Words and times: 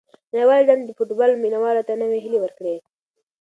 نړیوال 0.33 0.61
جام 0.67 0.79
به 0.81 0.85
د 0.87 0.91
فوټبال 0.97 1.31
مینه 1.43 1.59
والو 1.61 1.85
ته 1.87 1.93
نوې 2.01 2.17
هیلې 2.23 2.39
ورکړي. 2.41 2.75